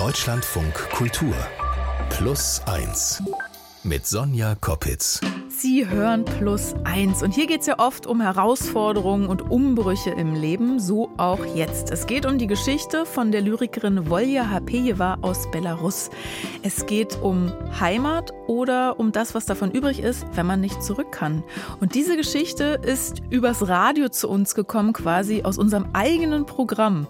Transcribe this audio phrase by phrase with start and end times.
[0.00, 1.36] Deutschlandfunk Kultur.
[2.08, 3.22] Plus 1
[3.82, 5.20] mit Sonja Koppitz.
[5.48, 10.34] Sie hören Plus 1 und hier geht es ja oft um Herausforderungen und Umbrüche im
[10.34, 11.90] Leben, so auch jetzt.
[11.90, 16.10] Es geht um die Geschichte von der Lyrikerin Volja Hapejewa aus Belarus.
[16.62, 21.12] Es geht um Heimat oder um das, was davon übrig ist, wenn man nicht zurück
[21.12, 21.42] kann.
[21.80, 27.06] Und diese Geschichte ist übers Radio zu uns gekommen, quasi aus unserem eigenen Programm.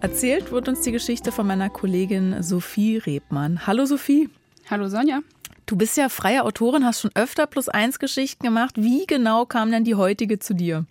[0.00, 3.66] Erzählt wird uns die Geschichte von meiner Kollegin Sophie Rebmann.
[3.66, 4.28] Hallo Sophie.
[4.70, 5.20] Hallo Sonja.
[5.72, 8.74] Du bist ja freie Autorin, hast schon öfter plus eins Geschichten gemacht.
[8.76, 10.84] Wie genau kam denn die heutige zu dir?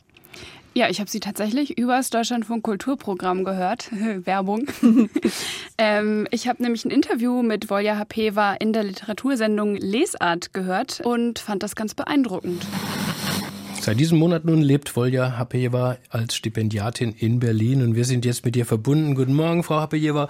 [0.74, 3.92] Ja, ich habe sie tatsächlich übers Deutschlandfunk Kulturprogramm gehört.
[4.26, 4.66] Werbung.
[5.78, 11.38] ähm, ich habe nämlich ein Interview mit Volja Hapeva in der Literatursendung Lesart gehört und
[11.38, 12.66] fand das ganz beeindruckend.
[13.82, 18.46] Seit diesem Monat nun lebt Volja Hapejewa als Stipendiatin in Berlin und wir sind jetzt
[18.46, 19.16] mit ihr verbunden.
[19.16, 20.28] Guten Morgen, Frau Hapejewa.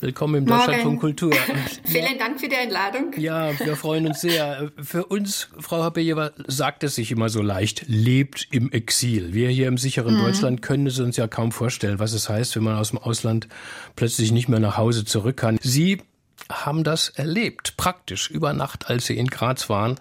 [0.00, 1.32] Willkommen im Deutschlandfunk Kultur.
[1.84, 3.14] Vielen Dank für die Einladung.
[3.16, 4.70] Ja, wir freuen uns sehr.
[4.76, 9.32] Für uns, Frau Hapejewa, sagt es sich immer so leicht, lebt im Exil.
[9.32, 10.24] Wir hier im sicheren mhm.
[10.24, 13.48] Deutschland können es uns ja kaum vorstellen, was es heißt, wenn man aus dem Ausland
[13.96, 15.58] plötzlich nicht mehr nach Hause zurück kann.
[15.62, 16.02] Sie
[16.50, 19.96] haben das erlebt, praktisch über Nacht, als Sie in Graz waren.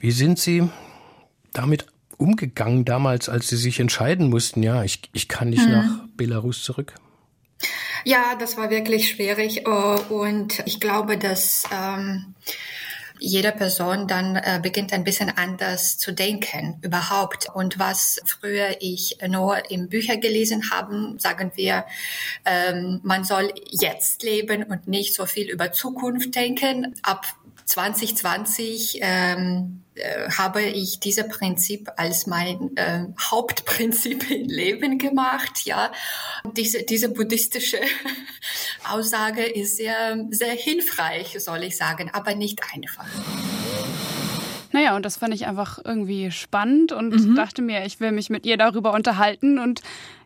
[0.00, 0.68] Wie sind Sie
[1.52, 1.86] damit
[2.22, 5.72] umgegangen damals, als Sie sich entscheiden mussten, ja, ich, ich kann nicht hm.
[5.72, 6.94] nach Belarus zurück?
[8.04, 12.34] Ja, das war wirklich schwierig äh, und ich glaube, dass ähm,
[13.22, 17.48] jede Person dann äh, beginnt ein bisschen anders zu denken überhaupt.
[17.54, 21.84] Und was früher ich nur in Büchern gelesen habe, sagen wir,
[22.44, 26.94] ähm, man soll jetzt leben und nicht so viel über Zukunft denken.
[27.02, 27.26] Ab
[27.66, 29.91] 2020 ähm, äh,
[30.36, 35.64] habe ich dieses Prinzip als mein äh, Hauptprinzip im Leben gemacht.
[35.64, 35.92] Ja,
[36.56, 37.78] diese diese buddhistische
[38.90, 43.06] Aussage ist sehr sehr hilfreich, soll ich sagen, aber nicht einfach.
[44.72, 47.34] Naja, und das fand ich einfach irgendwie spannend und mhm.
[47.34, 49.82] dachte mir, ich will mich mit ihr darüber unterhalten und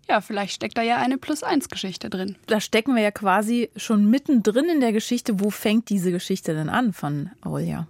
[0.08, 2.36] ja, vielleicht steckt da ja eine Plus-Eins-Geschichte drin.
[2.46, 5.40] Da stecken wir ja quasi schon mittendrin in der Geschichte.
[5.40, 7.88] Wo fängt diese Geschichte denn an von Aurelia?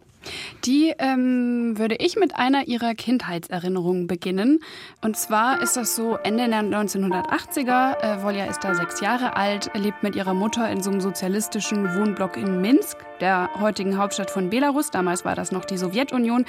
[0.65, 4.61] Die ähm, würde ich mit einer ihrer Kindheitserinnerungen beginnen.
[5.03, 8.01] Und zwar ist das so Ende der 1980er.
[8.01, 11.95] Äh, Volja ist da sechs Jahre alt, lebt mit ihrer Mutter in so einem sozialistischen
[11.97, 14.91] Wohnblock in Minsk, der heutigen Hauptstadt von Belarus.
[14.91, 16.45] Damals war das noch die Sowjetunion.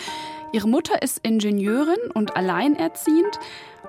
[0.52, 3.40] Ihre Mutter ist Ingenieurin und alleinerziehend.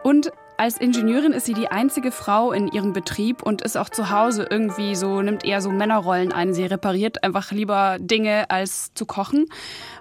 [0.02, 4.10] Und als Ingenieurin ist sie die einzige Frau in ihrem Betrieb und ist auch zu
[4.10, 6.52] Hause irgendwie so, nimmt eher so Männerrollen ein.
[6.52, 9.46] Sie repariert einfach lieber Dinge als zu kochen.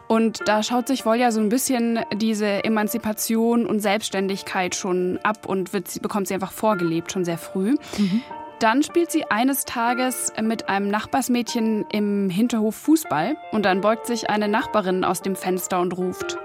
[0.07, 5.73] Und da schaut sich Volja so ein bisschen diese Emanzipation und Selbstständigkeit schon ab und
[5.73, 7.75] wird, bekommt sie einfach vorgelebt, schon sehr früh.
[7.97, 8.23] Mhm.
[8.59, 14.31] Dann spielt sie eines Tages mit einem Nachbarsmädchen im Hinterhof Fußball und dann beugt sich
[14.31, 16.39] eine Nachbarin aus dem Fenster und ruft.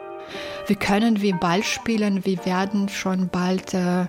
[0.66, 2.24] Wie können wir Ball spielen?
[2.24, 4.06] Wir werden schon bald äh,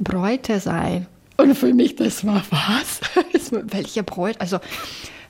[0.00, 1.06] Bräute sein.
[1.36, 3.00] Und für mich, das war was?
[3.50, 4.40] Welche Bräute?
[4.40, 4.58] Also,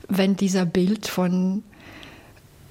[0.07, 1.63] wenn dieser Bild von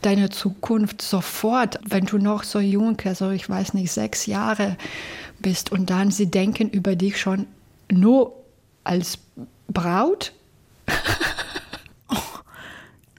[0.02, 4.76] deiner Zukunft sofort, wenn du noch so jung, also ich weiß nicht, sechs Jahre
[5.38, 7.46] bist und dann sie denken über dich schon
[7.90, 8.32] nur
[8.84, 9.18] als
[9.68, 10.32] Braut,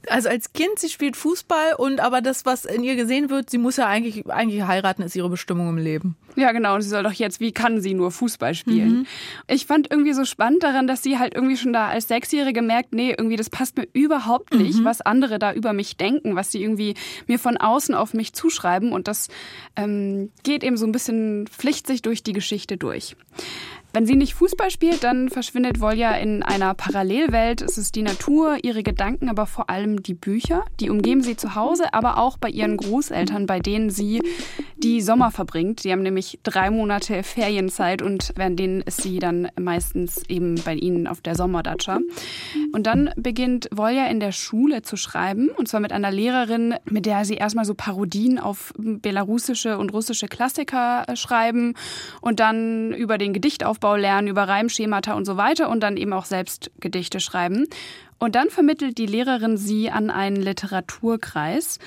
[0.10, 3.58] also als Kind, sie spielt Fußball und aber das, was in ihr gesehen wird, sie
[3.58, 6.16] muss ja eigentlich, eigentlich heiraten, ist ihre Bestimmung im Leben.
[6.36, 6.76] Ja, genau.
[6.76, 8.90] Und sie soll doch jetzt, wie kann sie nur Fußball spielen?
[8.90, 9.06] Mhm.
[9.48, 12.94] Ich fand irgendwie so spannend daran, dass sie halt irgendwie schon da als Sechsjährige merkt,
[12.94, 14.86] nee, irgendwie das passt mir überhaupt nicht, mhm.
[14.86, 16.96] was andere da über mich denken, was sie irgendwie
[17.28, 18.92] mir von außen auf mich zuschreiben.
[18.92, 19.30] Und das
[19.76, 23.16] ähm, geht eben so ein bisschen pflichtig durch die Geschichte durch.
[23.96, 27.62] Wenn sie nicht Fußball spielt, dann verschwindet Volja in einer Parallelwelt.
[27.62, 30.66] Es ist die Natur, ihre Gedanken, aber vor allem die Bücher.
[30.80, 34.24] Die umgeben sie zu Hause, aber auch bei ihren Großeltern, bei denen sie
[34.78, 35.84] die Sommer verbringt.
[35.84, 40.74] Die haben nämlich drei Monate Ferienzeit und während denen ist sie dann meistens eben bei
[40.74, 42.00] ihnen auf der Sommerdatscha.
[42.74, 47.06] Und dann beginnt Volja in der Schule zu schreiben und zwar mit einer Lehrerin, mit
[47.06, 51.76] der sie erstmal so Parodien auf belarussische und russische Klassiker äh, schreiben
[52.22, 56.14] und dann über den Gedichtaufbau Aufbau lernen, über Reimschemata und so weiter und dann eben
[56.14, 57.68] auch selbst Gedichte schreiben.
[58.18, 61.80] Und dann vermittelt die Lehrerin sie an einen Literaturkreis.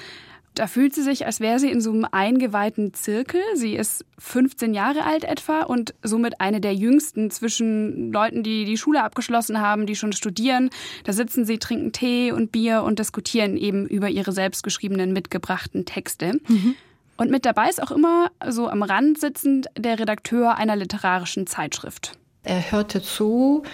[0.54, 3.40] Da fühlt sie sich, als wäre sie in so einem eingeweihten Zirkel.
[3.54, 8.76] Sie ist 15 Jahre alt etwa und somit eine der jüngsten zwischen Leuten, die die
[8.76, 10.68] Schule abgeschlossen haben, die schon studieren.
[11.04, 16.40] Da sitzen sie, trinken Tee und Bier und diskutieren eben über ihre selbstgeschriebenen, mitgebrachten Texte.
[16.46, 16.74] Mhm.
[17.16, 22.12] Und mit dabei ist auch immer so am Rand sitzend der Redakteur einer literarischen Zeitschrift.
[22.44, 23.64] Er hörte zu,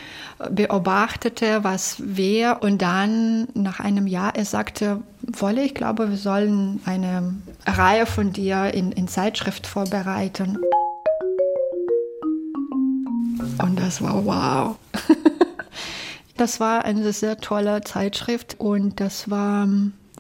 [0.50, 6.81] beobachtete, was wer und dann nach einem Jahr, er sagte, Wolle, ich glaube, wir sollen
[6.87, 7.35] eine
[7.67, 10.59] Reihe von dir in, in Zeitschrift vorbereiten.
[13.62, 14.77] Und das war wow.
[16.38, 19.69] das war eine sehr tolle Zeitschrift und das war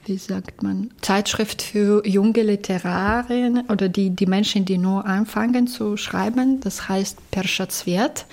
[0.04, 5.96] wie sagt man, Zeitschrift für junge Literarinnen oder die, die Menschen, die nur anfangen zu
[5.96, 6.60] schreiben.
[6.60, 8.26] Das heißt Perschatzwert,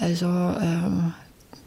[0.00, 1.12] also äh,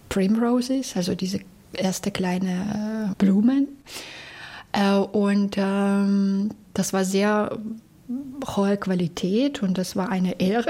[0.09, 1.39] Primroses, also diese
[1.73, 3.67] erste kleine äh, Blumen.
[4.71, 7.57] Äh, und ähm, das war sehr
[8.55, 10.69] hohe Qualität und das war eine Ehre,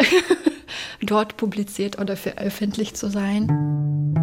[1.01, 4.15] dort publiziert oder veröffentlicht zu sein.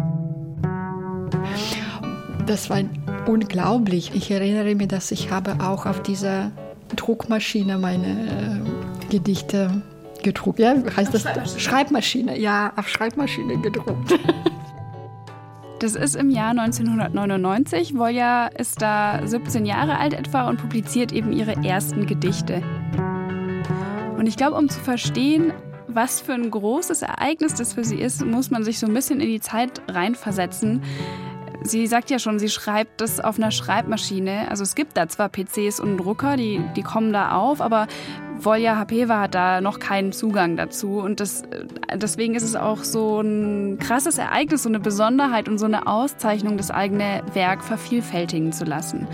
[2.45, 2.81] Das war
[3.25, 4.11] unglaublich.
[4.13, 6.51] Ich erinnere mich, dass ich habe auch auf dieser
[6.95, 9.81] Druckmaschine meine äh, Gedichte
[10.23, 10.59] gedruckt.
[10.59, 11.59] Ja, heißt das Schreibmaschine.
[11.59, 12.39] Schreibmaschine?
[12.39, 14.19] Ja, auf Schreibmaschine gedruckt.
[15.79, 17.97] Das ist im Jahr 1999.
[17.97, 22.63] Volja ist da 17 Jahre alt etwa und publiziert eben ihre ersten Gedichte.
[24.17, 25.51] Und ich glaube, um zu verstehen,
[25.89, 29.19] was für ein großes Ereignis das für sie ist, muss man sich so ein bisschen
[29.19, 30.81] in die Zeit reinversetzen.
[31.61, 34.49] Sie sagt ja schon, sie schreibt das auf einer Schreibmaschine.
[34.49, 37.87] Also es gibt da zwar PCs und Drucker, die, die kommen da auf, aber
[38.39, 40.99] Volja Hapeva hat da noch keinen Zugang dazu.
[40.99, 41.43] Und das,
[41.93, 46.57] deswegen ist es auch so ein krasses Ereignis, so eine Besonderheit und so eine Auszeichnung,
[46.57, 49.07] das eigene Werk vervielfältigen zu lassen.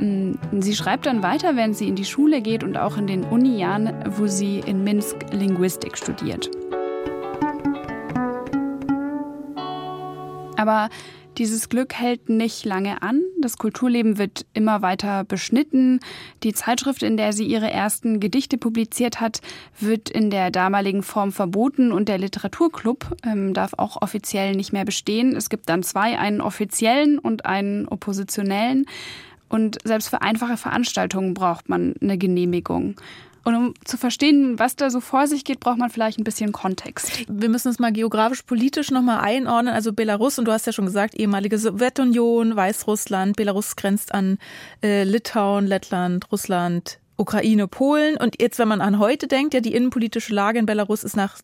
[0.00, 3.24] Mm, sie schreibt dann weiter, wenn sie in die Schule geht und auch in den
[3.24, 6.50] Uni-Jahren, wo sie in Minsk Linguistik studiert.
[10.56, 10.90] Aber
[11.38, 13.22] dieses Glück hält nicht lange an.
[13.40, 16.00] Das Kulturleben wird immer weiter beschnitten.
[16.42, 19.40] Die Zeitschrift, in der sie ihre ersten Gedichte publiziert hat,
[19.78, 24.84] wird in der damaligen Form verboten und der Literaturclub ähm, darf auch offiziell nicht mehr
[24.84, 25.36] bestehen.
[25.36, 28.86] Es gibt dann zwei, einen offiziellen und einen oppositionellen.
[29.48, 32.94] Und selbst für einfache Veranstaltungen braucht man eine Genehmigung.
[33.44, 36.52] Und um zu verstehen, was da so vor sich geht, braucht man vielleicht ein bisschen
[36.52, 37.24] Kontext.
[37.28, 39.74] Wir müssen es mal geografisch-politisch nochmal einordnen.
[39.74, 44.38] Also Belarus, und du hast ja schon gesagt, ehemalige Sowjetunion, Weißrussland, Belarus grenzt an
[44.82, 48.16] äh, Litauen, Lettland, Russland, Ukraine, Polen.
[48.16, 51.36] Und jetzt, wenn man an heute denkt, ja, die innenpolitische Lage in Belarus ist nach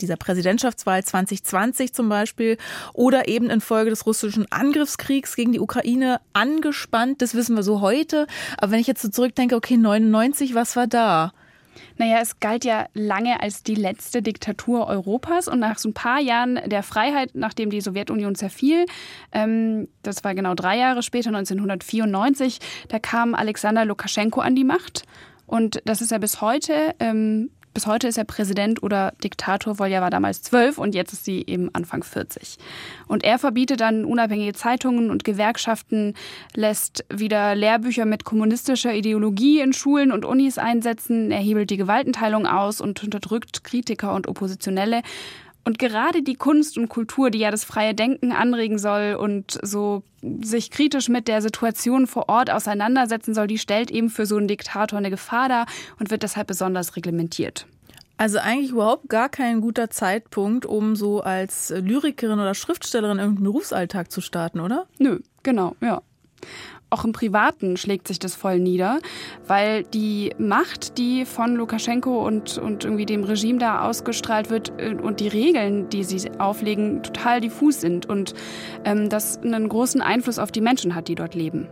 [0.00, 2.58] dieser Präsidentschaftswahl 2020 zum Beispiel
[2.92, 7.22] oder eben infolge des russischen Angriffskriegs gegen die Ukraine angespannt.
[7.22, 8.26] Das wissen wir so heute.
[8.58, 11.32] Aber wenn ich jetzt so zurückdenke, okay, 99, was war da?
[12.02, 16.18] Naja, es galt ja lange als die letzte Diktatur Europas und nach so ein paar
[16.18, 18.86] Jahren der Freiheit, nachdem die Sowjetunion zerfiel,
[19.30, 22.58] ähm, das war genau drei Jahre später, 1994,
[22.88, 25.04] da kam Alexander Lukaschenko an die Macht.
[25.46, 29.78] Und das ist ja bis heute ähm, bis heute ist er Präsident oder Diktator.
[29.78, 32.56] Volja war damals zwölf und jetzt ist sie eben Anfang 40.
[33.06, 36.14] Und er verbietet dann unabhängige Zeitungen und Gewerkschaften,
[36.54, 42.46] lässt wieder Lehrbücher mit kommunistischer Ideologie in Schulen und Unis einsetzen, er hebelt die Gewaltenteilung
[42.46, 45.02] aus und unterdrückt Kritiker und Oppositionelle.
[45.64, 50.02] Und gerade die Kunst und Kultur, die ja das freie Denken anregen soll und so
[50.42, 54.48] sich kritisch mit der Situation vor Ort auseinandersetzen soll, die stellt eben für so einen
[54.48, 55.66] Diktator eine Gefahr dar
[55.98, 57.66] und wird deshalb besonders reglementiert.
[58.16, 64.12] Also eigentlich überhaupt gar kein guter Zeitpunkt, um so als Lyrikerin oder Schriftstellerin irgendeinen Berufsalltag
[64.12, 64.86] zu starten, oder?
[64.98, 66.02] Nö, genau, ja
[66.92, 68.98] auch im Privaten schlägt sich das voll nieder,
[69.46, 74.94] weil die Macht, die von Lukaschenko und, und irgendwie dem Regime da ausgestrahlt wird äh,
[74.94, 78.34] und die Regeln, die sie auflegen, total diffus sind und
[78.84, 81.68] ähm, das einen großen Einfluss auf die Menschen hat, die dort leben.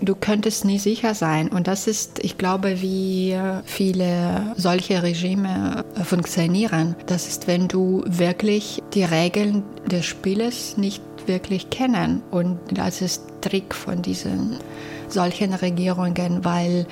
[0.00, 1.48] Du könntest nie sicher sein.
[1.48, 6.94] Und das ist, ich glaube, wie viele solche Regime funktionieren.
[7.06, 12.22] Das ist, wenn du wirklich die Regeln des Spieles nicht wirklich kennen.
[12.30, 14.58] Und das ist Trick von diesen
[15.08, 16.86] solchen Regierungen, weil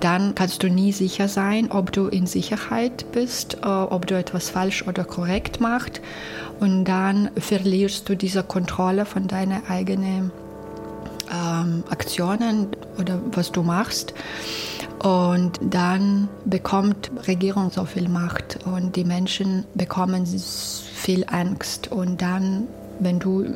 [0.00, 4.50] dann kannst du nie sicher sein, ob du in Sicherheit bist, äh, ob du etwas
[4.50, 6.00] falsch oder korrekt machst.
[6.58, 10.32] Und dann verlierst du diese Kontrolle von deinen eigenen
[11.32, 14.14] ähm, Aktionen oder was du machst.
[15.02, 21.90] Und dann bekommt Regierung so viel Macht und die Menschen bekommen viel Angst.
[21.90, 22.68] Und dann,
[23.02, 23.54] wenn du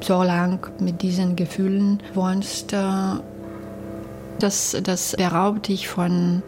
[0.00, 2.78] so lang mit diesen Gefühlen wohnst, äh,
[4.38, 6.42] das, das beraubt dich von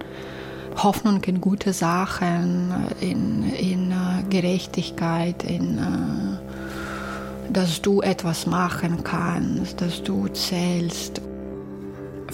[0.77, 9.81] Hoffnung in gute Sachen, in, in äh, Gerechtigkeit, in, äh, dass du etwas machen kannst,
[9.81, 11.23] dass du zählst.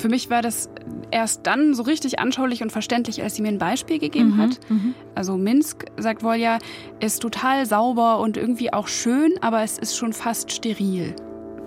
[0.03, 0.69] Für mich war das
[1.13, 4.59] erst dann so richtig anschaulich und verständlich, als sie mir ein Beispiel gegeben mhm, hat.
[4.69, 4.97] Mhm.
[5.15, 6.59] Also Minsk, sagt Volja,
[6.99, 11.15] ist total sauber und irgendwie auch schön, aber es ist schon fast steril.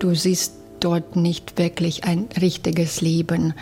[0.00, 3.54] Du siehst dort nicht wirklich ein richtiges Leben.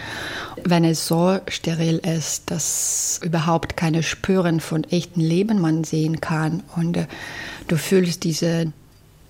[0.64, 6.64] Wenn es so steril ist, dass überhaupt keine Spuren von echtem Leben man sehen kann
[6.74, 7.06] und äh,
[7.68, 8.72] du fühlst diese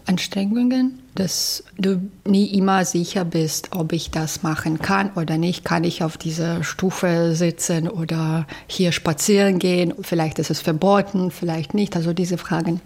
[0.07, 5.65] Anstrengungen, dass du nie immer sicher bist, ob ich das machen kann oder nicht.
[5.65, 9.95] Kann ich auf dieser Stufe sitzen oder hier spazieren gehen?
[10.03, 11.97] Vielleicht ist es verboten, vielleicht nicht.
[11.97, 12.81] Also diese Fragen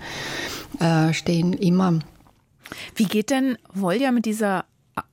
[0.78, 1.98] äh, stehen immer.
[2.94, 4.64] Wie geht denn Volja mit dieser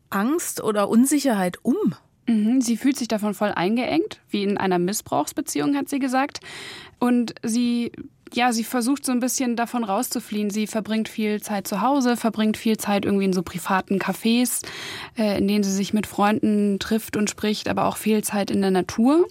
[0.09, 1.95] Angst oder Unsicherheit um?
[2.27, 6.39] Mhm, sie fühlt sich davon voll eingeengt, wie in einer Missbrauchsbeziehung, hat sie gesagt.
[6.99, 7.91] Und sie,
[8.33, 10.49] ja, sie versucht so ein bisschen davon rauszufliehen.
[10.49, 14.63] Sie verbringt viel Zeit zu Hause, verbringt viel Zeit irgendwie in so privaten Cafés,
[15.17, 18.61] äh, in denen sie sich mit Freunden trifft und spricht, aber auch viel Zeit in
[18.61, 19.27] der Natur.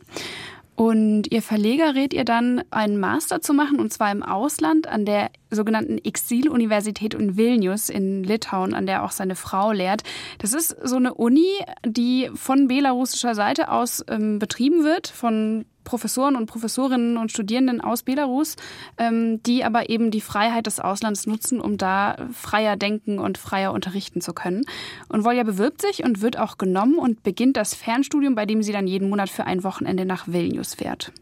[0.77, 5.05] Und ihr Verleger rät ihr dann, einen Master zu machen, und zwar im Ausland an
[5.05, 10.03] der sogenannten Exil-Universität in Vilnius in Litauen, an der auch seine Frau lehrt.
[10.39, 11.47] Das ist so eine Uni,
[11.87, 18.03] die von belarussischer Seite aus ähm, betrieben wird, von Professoren und Professorinnen und Studierenden aus
[18.03, 18.57] Belarus,
[18.99, 23.73] ähm, die aber eben die Freiheit des Auslands nutzen, um da freier denken und freier
[23.73, 24.65] unterrichten zu können.
[25.09, 28.73] Und Volja bewirbt sich und wird auch genommen und beginnt das Fernstudium, bei dem sie
[28.73, 31.13] dann jeden Monat für ein Wochenende nach Vilnius fährt.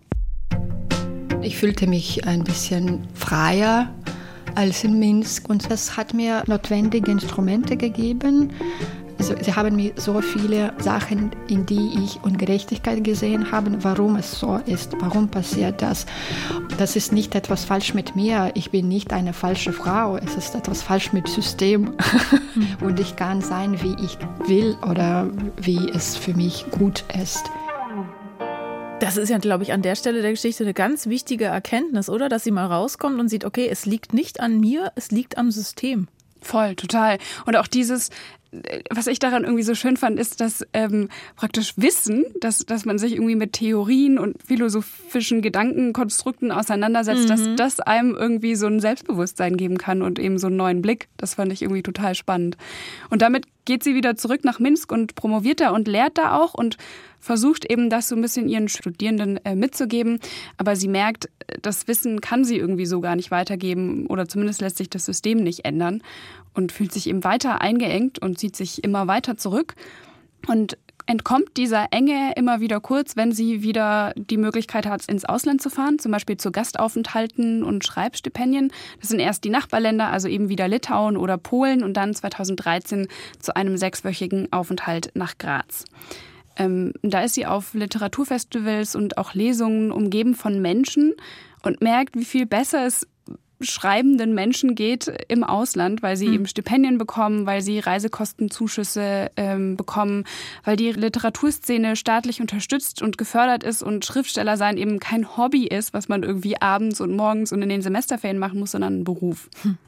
[1.42, 3.92] Ich fühlte mich ein bisschen freier
[4.54, 8.52] als in Minsk und das hat mir notwendige Instrumente gegeben,
[9.22, 14.40] also, sie haben mir so viele Sachen, in die ich Ungerechtigkeit gesehen habe, warum es
[14.40, 16.06] so ist, warum passiert das.
[16.76, 20.56] Das ist nicht etwas falsch mit mir, ich bin nicht eine falsche Frau, es ist
[20.56, 21.92] etwas falsch mit System
[22.80, 27.44] und ich kann sein, wie ich will oder wie es für mich gut ist.
[28.98, 32.28] Das ist ja, glaube ich, an der Stelle der Geschichte eine ganz wichtige Erkenntnis, oder?
[32.28, 35.52] Dass sie mal rauskommt und sieht, okay, es liegt nicht an mir, es liegt am
[35.52, 36.08] System.
[36.40, 37.18] Voll, total.
[37.46, 38.10] Und auch dieses,
[38.90, 42.98] was ich daran irgendwie so schön fand, ist, dass ähm, praktisch Wissen, dass, dass man
[42.98, 47.28] sich irgendwie mit Theorien und philosophischen Gedankenkonstrukten auseinandersetzt, mhm.
[47.28, 51.08] dass das einem irgendwie so ein Selbstbewusstsein geben kann und eben so einen neuen Blick.
[51.16, 52.58] Das fand ich irgendwie total spannend.
[53.08, 56.52] Und damit geht sie wieder zurück nach Minsk und promoviert da und lehrt da auch
[56.52, 56.76] und
[57.20, 60.18] versucht eben das so ein bisschen ihren Studierenden äh, mitzugeben.
[60.58, 61.30] Aber sie merkt,
[61.62, 65.38] das Wissen kann sie irgendwie so gar nicht weitergeben oder zumindest lässt sich das System
[65.38, 66.02] nicht ändern
[66.54, 69.74] und fühlt sich eben weiter eingeengt und zieht sich immer weiter zurück
[70.46, 75.60] und entkommt dieser Enge immer wieder kurz, wenn sie wieder die Möglichkeit hat, ins Ausland
[75.60, 78.72] zu fahren, zum Beispiel zu Gastaufenthalten und Schreibstipendien.
[79.00, 83.08] Das sind erst die Nachbarländer, also eben wieder Litauen oder Polen und dann 2013
[83.40, 85.84] zu einem sechswöchigen Aufenthalt nach Graz.
[86.56, 91.14] Ähm, da ist sie auf Literaturfestivals und auch Lesungen umgeben von Menschen
[91.62, 93.06] und merkt, wie viel besser es
[93.64, 96.34] schreibenden Menschen geht im Ausland, weil sie mhm.
[96.34, 100.24] eben Stipendien bekommen, weil sie Reisekostenzuschüsse ähm, bekommen,
[100.64, 105.94] weil die Literaturszene staatlich unterstützt und gefördert ist und Schriftsteller sein eben kein Hobby ist,
[105.94, 109.48] was man irgendwie abends und morgens und in den Semesterferien machen muss, sondern ein Beruf.
[109.62, 109.78] Hm.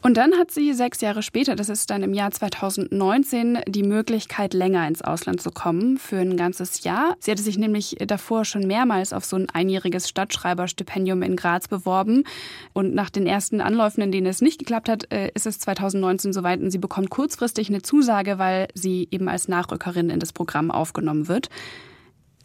[0.00, 4.54] Und dann hat sie sechs Jahre später, das ist dann im Jahr 2019, die Möglichkeit,
[4.54, 7.16] länger ins Ausland zu kommen für ein ganzes Jahr.
[7.18, 12.24] Sie hatte sich nämlich davor schon mehrmals auf so ein einjähriges Stadtschreiberstipendium in Graz beworben.
[12.72, 16.32] Und nach den ersten Anläufen, in denen es nicht geklappt hat, äh, ist es 2019
[16.32, 20.70] soweit und sie bekommt kurzfristig eine Zusage, weil sie eben als Nachrückerin in das Programm
[20.70, 21.48] aufgenommen wird.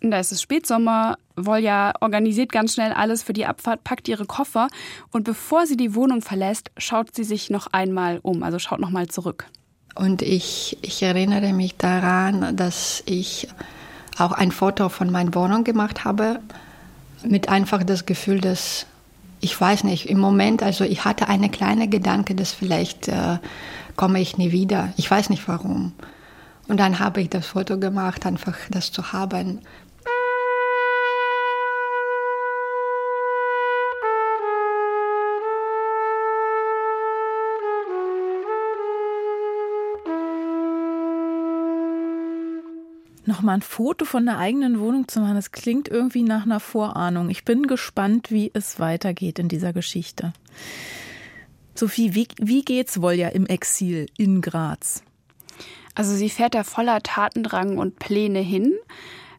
[0.06, 1.18] Da ist es Spätsommer.
[1.38, 4.68] Volja organisiert ganz schnell alles für die Abfahrt, packt ihre Koffer
[5.12, 8.90] und bevor sie die Wohnung verlässt, schaut sie sich noch einmal um, also schaut noch
[8.90, 9.46] mal zurück.
[9.96, 13.48] Und ich, ich erinnere mich daran, dass ich
[14.18, 16.42] auch ein Foto von meiner Wohnung gemacht habe,
[17.24, 18.86] mit einfach das Gefühl, dass
[19.40, 23.38] ich weiß nicht, im Moment, also ich hatte eine kleine Gedanke, dass vielleicht äh,
[23.96, 24.94] komme ich nie wieder.
[24.98, 25.94] Ich weiß nicht warum.
[26.68, 29.60] Und dann habe ich das Foto gemacht, einfach das zu haben.
[43.44, 47.30] Nochmal ein Foto von der eigenen Wohnung zu machen, das klingt irgendwie nach einer Vorahnung.
[47.30, 50.32] Ich bin gespannt, wie es weitergeht in dieser Geschichte.
[51.76, 55.04] Sophie, wie, wie geht's Volja im Exil in Graz?
[55.94, 58.72] Also sie fährt da voller Tatendrang und Pläne hin,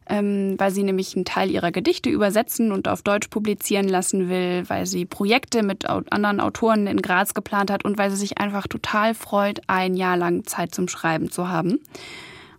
[0.07, 4.65] ähm, weil sie nämlich einen Teil ihrer Gedichte übersetzen und auf Deutsch publizieren lassen will,
[4.67, 8.67] weil sie Projekte mit anderen Autoren in Graz geplant hat und weil sie sich einfach
[8.67, 11.79] total freut, ein Jahr lang Zeit zum Schreiben zu haben.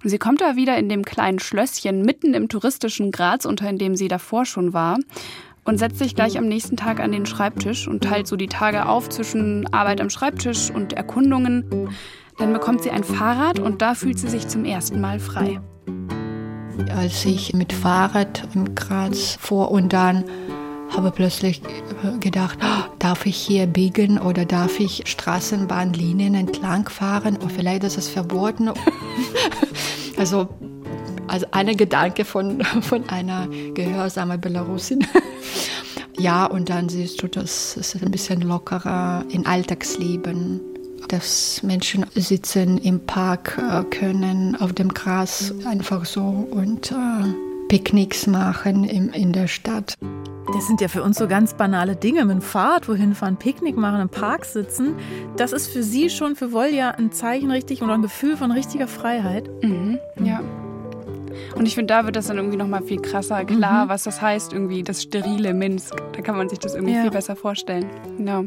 [0.02, 3.78] Und sie kommt da wieder in dem kleinen Schlösschen mitten im touristischen Graz unter, in
[3.78, 4.98] dem sie davor schon war
[5.66, 8.86] und setzt sich gleich am nächsten Tag an den Schreibtisch und teilt so die Tage
[8.86, 11.90] auf zwischen Arbeit am Schreibtisch und Erkundungen.
[12.38, 15.60] Dann bekommt sie ein Fahrrad und da fühlt sie sich zum ersten Mal frei.
[16.94, 20.24] Als ich mit Fahrrad im Graz vor und dann
[20.94, 21.62] habe plötzlich
[22.20, 27.36] gedacht, oh, darf ich hier biegen oder darf ich Straßenbahnlinien entlang fahren?
[27.36, 28.70] Oder vielleicht ist es verboten.
[30.16, 30.48] also,
[31.26, 35.06] also ein Gedanke von, von einer gehörsamen Belarusin.
[36.18, 40.60] ja, und dann siehst du, das ist ein bisschen lockerer im Alltagsleben
[41.08, 46.96] dass Menschen sitzen im Park äh, können, auf dem Gras einfach so und äh,
[47.68, 49.94] Picknicks machen in der Stadt.
[50.52, 52.24] Das sind ja für uns so ganz banale Dinge.
[52.24, 54.94] Mit dem Fahrrad wohin fahren, Picknick machen, im Park sitzen.
[55.36, 58.86] Das ist für Sie schon, für Volja, ein Zeichen richtig und ein Gefühl von richtiger
[58.86, 59.50] Freiheit.
[59.62, 60.40] Mhm, ja.
[61.54, 63.88] Und ich finde, da wird das dann irgendwie nochmal viel krasser klar, mhm.
[63.88, 65.94] was das heißt, irgendwie das sterile Minsk.
[66.14, 67.02] Da kann man sich das irgendwie ja.
[67.02, 67.86] viel besser vorstellen.
[68.16, 68.44] Genau.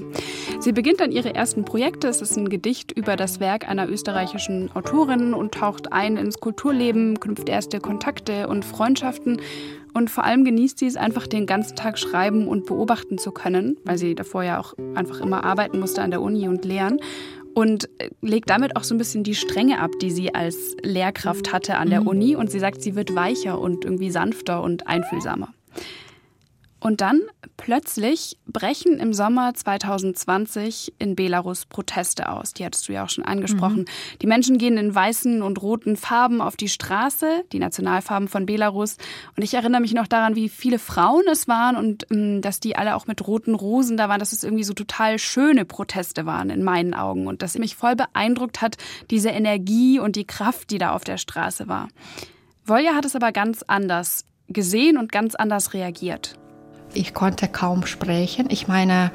[0.59, 2.07] Sie beginnt dann ihre ersten Projekte.
[2.07, 7.19] Es ist ein Gedicht über das Werk einer österreichischen Autorin und taucht ein ins Kulturleben,
[7.19, 9.39] knüpft erste Kontakte und Freundschaften.
[9.93, 13.77] Und vor allem genießt sie es einfach, den ganzen Tag schreiben und beobachten zu können,
[13.85, 16.99] weil sie davor ja auch einfach immer arbeiten musste an der Uni und lehren
[17.53, 17.89] und
[18.21, 21.89] legt damit auch so ein bisschen die Strenge ab, die sie als Lehrkraft hatte an
[21.89, 22.07] der mhm.
[22.07, 22.35] Uni.
[22.35, 25.53] Und sie sagt, sie wird weicher und irgendwie sanfter und einfühlsamer.
[26.79, 27.21] Und dann
[27.57, 32.53] plötzlich brechen im Sommer 2020 in Belarus Proteste aus.
[32.53, 33.79] Die hattest du ja auch schon angesprochen.
[33.79, 34.17] Mhm.
[34.21, 38.95] Die Menschen gehen in weißen und roten Farben auf die Straße, die Nationalfarben von Belarus.
[39.35, 42.77] Und ich erinnere mich noch daran, wie viele Frauen es waren und ähm, dass die
[42.77, 46.49] alle auch mit roten Rosen da waren, dass es irgendwie so total schöne Proteste waren
[46.49, 47.27] in meinen Augen.
[47.27, 48.77] Und dass mich voll beeindruckt hat,
[49.11, 51.89] diese Energie und die Kraft, die da auf der Straße war.
[52.63, 56.38] Volja hat es aber ganz anders gesehen und ganz anders reagiert.
[56.93, 58.47] Ich konnte kaum sprechen.
[58.49, 59.11] Ich meine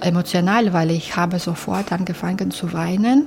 [0.00, 3.26] emotional, weil ich habe sofort angefangen zu weinen.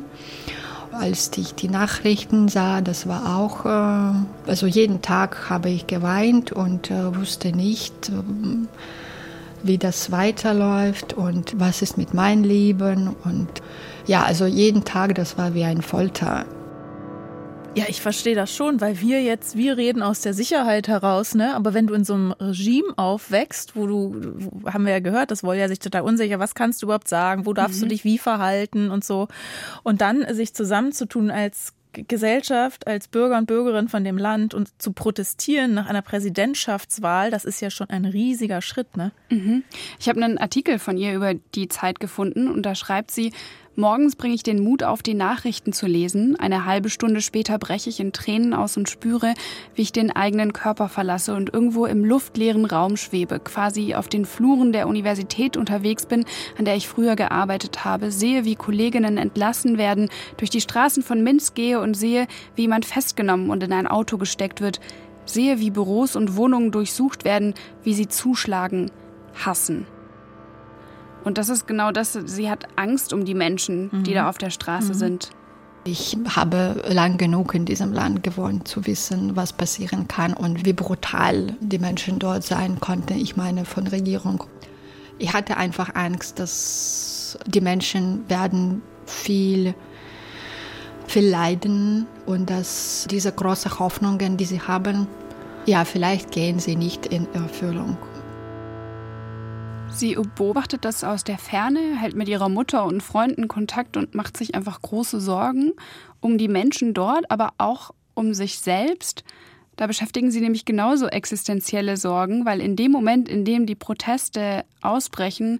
[0.91, 6.51] Als ich die Nachrichten sah, das war auch, äh, also jeden Tag habe ich geweint
[6.51, 8.13] und äh, wusste nicht, äh,
[9.61, 13.15] wie das weiterläuft und was ist mit meinem Leben.
[13.23, 13.49] Und
[14.07, 16.45] ja, also jeden Tag, das war wie ein Folter.
[17.75, 21.55] Ja, ich verstehe das schon, weil wir jetzt, wir reden aus der Sicherheit heraus, ne?
[21.55, 25.31] Aber wenn du in so einem Regime aufwächst, wo du, wo, haben wir ja gehört,
[25.31, 27.83] das wollen ja sich total unsicher, was kannst du überhaupt sagen, wo darfst mhm.
[27.83, 29.27] du dich wie verhalten und so.
[29.83, 34.91] Und dann sich zusammenzutun als Gesellschaft, als Bürger und Bürgerin von dem Land und zu
[34.91, 39.11] protestieren nach einer Präsidentschaftswahl, das ist ja schon ein riesiger Schritt, ne?
[39.29, 39.63] Mhm.
[39.99, 43.31] Ich habe einen Artikel von ihr über die Zeit gefunden und da schreibt sie,
[43.75, 46.35] Morgens bringe ich den Mut auf, die Nachrichten zu lesen.
[46.37, 49.33] Eine halbe Stunde später breche ich in Tränen aus und spüre,
[49.73, 54.25] wie ich den eigenen Körper verlasse und irgendwo im luftleeren Raum schwebe, quasi auf den
[54.25, 56.25] Fluren der Universität unterwegs bin,
[56.57, 61.23] an der ich früher gearbeitet habe, sehe, wie Kolleginnen entlassen werden, durch die Straßen von
[61.23, 64.81] Minsk gehe und sehe, wie jemand festgenommen und in ein Auto gesteckt wird,
[65.25, 67.53] sehe, wie Büros und Wohnungen durchsucht werden,
[67.83, 68.91] wie sie zuschlagen,
[69.35, 69.85] hassen.
[71.23, 74.03] Und das ist genau das, sie hat Angst um die Menschen, mhm.
[74.03, 74.97] die da auf der Straße mhm.
[74.97, 75.29] sind.
[75.85, 80.73] Ich habe lang genug in diesem Land gewohnt, zu wissen, was passieren kann und wie
[80.73, 83.17] brutal die Menschen dort sein konnten.
[83.17, 84.43] Ich meine, von Regierung.
[85.19, 89.73] Ich hatte einfach Angst, dass die Menschen werden viel,
[91.07, 95.07] viel leiden und dass diese großen Hoffnungen, die sie haben,
[95.65, 97.97] ja, vielleicht gehen sie nicht in Erfüllung.
[99.91, 104.37] Sie beobachtet das aus der Ferne, hält mit ihrer Mutter und Freunden Kontakt und macht
[104.37, 105.73] sich einfach große Sorgen
[106.21, 109.23] um die Menschen dort, aber auch um sich selbst.
[109.75, 114.65] Da beschäftigen sie nämlich genauso existenzielle Sorgen, weil in dem Moment, in dem die Proteste
[114.81, 115.59] ausbrechen,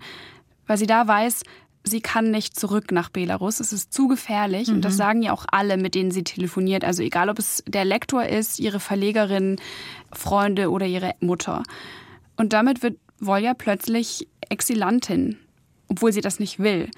[0.67, 1.43] weil sie da weiß,
[1.83, 4.75] sie kann nicht zurück nach Belarus, es ist zu gefährlich mhm.
[4.75, 4.97] und das mhm.
[4.97, 8.59] sagen ja auch alle, mit denen sie telefoniert, also egal ob es der Lektor ist,
[8.59, 9.57] ihre Verlegerin,
[10.11, 11.63] Freunde oder ihre Mutter.
[12.35, 15.37] Und damit wird Volja plötzlich Exilantin,
[15.87, 16.89] obwohl sie das nicht will.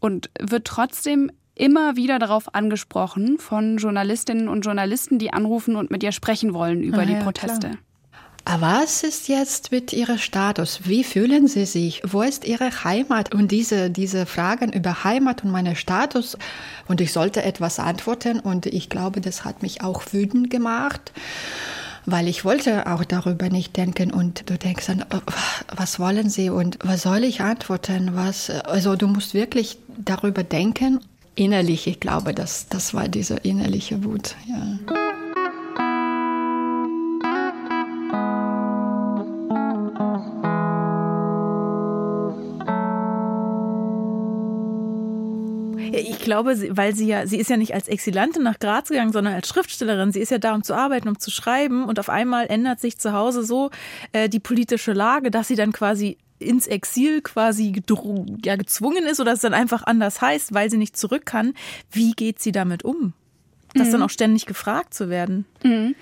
[0.00, 6.02] Und wird trotzdem immer wieder darauf angesprochen von Journalistinnen und Journalisten, die anrufen und mit
[6.02, 7.68] ihr sprechen wollen über ah, die Proteste.
[7.68, 7.78] Klar.
[8.48, 10.82] Aber was ist jetzt mit Ihrem Status?
[10.84, 12.00] Wie fühlen Sie sich?
[12.06, 13.34] Wo ist Ihre Heimat?
[13.34, 16.38] Und diese, diese Fragen über Heimat und meinen Status.
[16.86, 18.38] Und ich sollte etwas antworten.
[18.38, 21.10] Und ich glaube, das hat mich auch wütend gemacht
[22.06, 25.20] weil ich wollte auch darüber nicht denken und du denkst dann, oh,
[25.74, 28.10] was wollen sie und was soll ich antworten?
[28.14, 31.00] Was, also du musst wirklich darüber denken.
[31.34, 34.36] Innerlich, ich glaube, das, das war diese innerliche Wut.
[34.48, 35.05] Ja.
[46.26, 49.48] Glaube, weil sie ja, sie ist ja nicht als Exilantin nach Graz gegangen, sondern als
[49.48, 50.12] Schriftstellerin.
[50.12, 51.84] Sie ist ja da, um zu arbeiten, um zu schreiben.
[51.86, 53.70] Und auf einmal ändert sich zu Hause so
[54.12, 57.82] äh, die politische Lage, dass sie dann quasi ins Exil quasi
[58.44, 61.54] ja, gezwungen ist oder es dann einfach anders heißt, weil sie nicht zurück kann.
[61.90, 63.14] Wie geht sie damit um?
[63.74, 63.92] Das mhm.
[63.92, 65.46] dann auch ständig gefragt zu werden.
[65.62, 65.94] Mhm.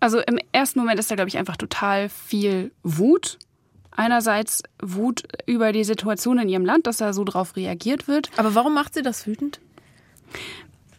[0.00, 3.38] Also im ersten Moment ist da, glaube ich, einfach total viel Wut.
[3.98, 8.30] Einerseits Wut über die Situation in ihrem Land, dass da so drauf reagiert wird.
[8.36, 9.58] Aber warum macht sie das wütend?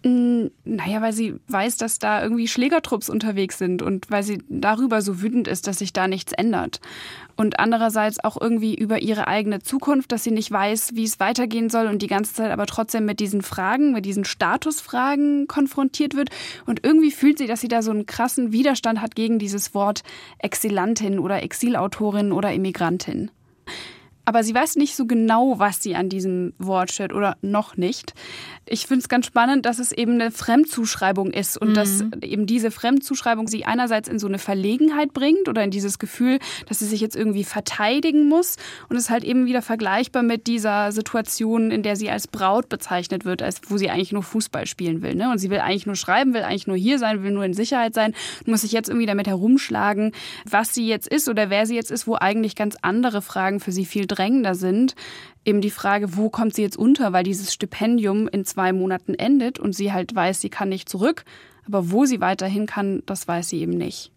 [0.02, 5.22] Naja, weil sie weiß, dass da irgendwie Schlägertrupps unterwegs sind und weil sie darüber so
[5.22, 6.80] wütend ist, dass sich da nichts ändert.
[7.36, 11.70] Und andererseits auch irgendwie über ihre eigene Zukunft, dass sie nicht weiß, wie es weitergehen
[11.70, 16.30] soll und die ganze Zeit aber trotzdem mit diesen Fragen, mit diesen Statusfragen konfrontiert wird.
[16.66, 20.04] Und irgendwie fühlt sie, dass sie da so einen krassen Widerstand hat gegen dieses Wort
[20.38, 23.32] Exilantin oder Exilautorin oder Immigrantin
[24.30, 28.14] aber sie weiß nicht so genau, was sie an diesem Wort steht oder noch nicht.
[28.68, 31.74] Ich finde es ganz spannend, dass es eben eine Fremdzuschreibung ist und mhm.
[31.74, 36.38] dass eben diese Fremdzuschreibung sie einerseits in so eine Verlegenheit bringt oder in dieses Gefühl,
[36.68, 40.46] dass sie sich jetzt irgendwie verteidigen muss und es ist halt eben wieder vergleichbar mit
[40.46, 44.68] dieser Situation, in der sie als Braut bezeichnet wird, als wo sie eigentlich nur Fußball
[44.68, 45.16] spielen will.
[45.16, 45.32] Ne?
[45.32, 47.96] Und sie will eigentlich nur schreiben, will eigentlich nur hier sein, will nur in Sicherheit
[47.96, 48.14] sein,
[48.46, 50.12] muss sich jetzt irgendwie damit herumschlagen,
[50.48, 53.72] was sie jetzt ist oder wer sie jetzt ist, wo eigentlich ganz andere Fragen für
[53.72, 54.96] sie viel drängender sind.
[55.46, 59.58] Eben die Frage, wo kommt sie jetzt unter, weil dieses Stipendium in zwei Monaten endet
[59.58, 61.24] und sie halt weiß, sie kann nicht zurück.
[61.66, 64.12] Aber wo sie weiterhin kann, das weiß sie eben nicht.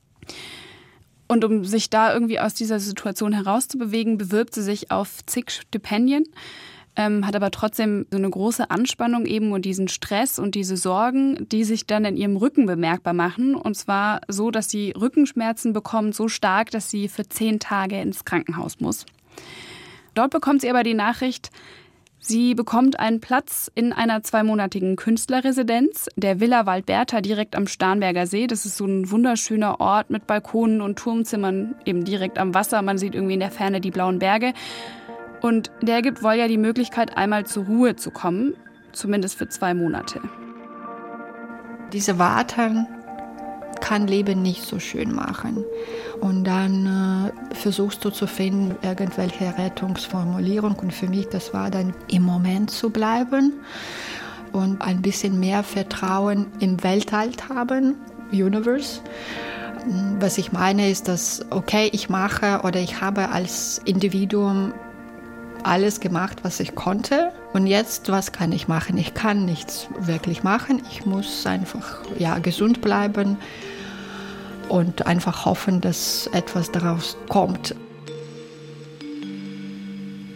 [1.29, 6.25] Und um sich da irgendwie aus dieser Situation herauszubewegen, bewirbt sie sich auf zig Stipendien,
[6.95, 11.49] ähm, hat aber trotzdem so eine große Anspannung eben und diesen Stress und diese Sorgen,
[11.51, 13.55] die sich dann in ihrem Rücken bemerkbar machen.
[13.55, 18.27] Und zwar so, dass sie Rückenschmerzen bekommt, so stark, dass sie für zehn Tage ins
[18.27, 19.07] Krankenhaus muss.
[20.15, 21.51] Dort bekommt sie aber die Nachricht,
[22.19, 28.47] sie bekommt einen Platz in einer zweimonatigen Künstlerresidenz, der Villa Waldberta direkt am Starnberger See.
[28.47, 32.83] Das ist so ein wunderschöner Ort mit Balkonen und Turmzimmern eben direkt am Wasser.
[32.83, 34.53] Man sieht irgendwie in der Ferne die blauen Berge.
[35.41, 38.55] Und der gibt Volja die Möglichkeit, einmal zur Ruhe zu kommen,
[38.93, 40.21] zumindest für zwei Monate.
[41.93, 42.87] Diese Warten
[43.83, 45.65] kann Leben nicht so schön machen.
[46.21, 50.77] Und dann äh, versuchst du zu finden, irgendwelche Rettungsformulierung.
[50.77, 53.53] Und für mich, das war dann im Moment zu bleiben
[54.53, 57.97] und ein bisschen mehr Vertrauen im Weltall haben,
[58.31, 59.01] Universe.
[60.21, 64.73] Was ich meine ist, dass, okay, ich mache oder ich habe als Individuum
[65.65, 67.33] alles gemacht, was ich konnte.
[67.53, 68.97] Und jetzt, was kann ich machen?
[68.97, 70.83] Ich kann nichts wirklich machen.
[70.91, 73.39] Ich muss einfach ja, gesund bleiben
[74.69, 77.75] und einfach hoffen, dass etwas daraus kommt.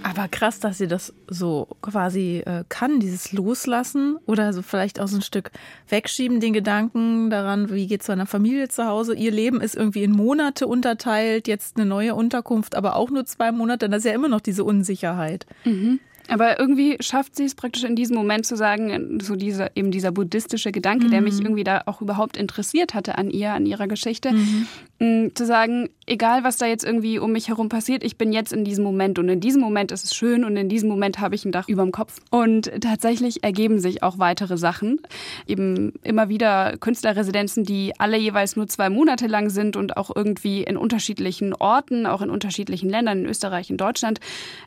[0.03, 5.09] Aber krass, dass sie das so quasi äh, kann, dieses Loslassen oder so vielleicht auch
[5.09, 5.51] so ein Stück
[5.89, 9.17] wegschieben, den Gedanken daran, wie geht es seiner Familie zu Hause.
[9.17, 13.51] Ihr Leben ist irgendwie in Monate unterteilt, jetzt eine neue Unterkunft, aber auch nur zwei
[13.51, 13.89] Monate.
[13.89, 15.45] Das ist ja immer noch diese Unsicherheit.
[15.65, 15.99] Mhm.
[16.29, 20.11] Aber irgendwie schafft sie es praktisch in diesem Moment zu sagen, so dieser, eben dieser
[20.11, 21.11] buddhistische Gedanke, mhm.
[21.11, 21.47] der mich mhm.
[21.47, 24.67] irgendwie da auch überhaupt interessiert hatte an ihr, an ihrer Geschichte, mhm.
[24.99, 28.65] Zu sagen, egal was da jetzt irgendwie um mich herum passiert, ich bin jetzt in
[28.65, 31.45] diesem Moment und in diesem Moment ist es schön und in diesem Moment habe ich
[31.45, 32.19] ein Dach über dem Kopf.
[32.31, 35.01] Und tatsächlich ergeben sich auch weitere Sachen.
[35.47, 40.63] Eben immer wieder Künstlerresidenzen, die alle jeweils nur zwei Monate lang sind und auch irgendwie
[40.63, 44.21] in unterschiedlichen Orten, auch in unterschiedlichen Ländern, in Österreich, in Deutschland.